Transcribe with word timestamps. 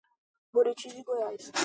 Buriti 0.53 0.87
de 0.89 1.03
Goiás 1.03 1.51